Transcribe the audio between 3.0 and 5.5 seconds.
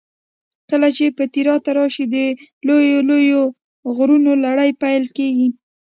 لویو غرونو لړۍ پیل کېږي.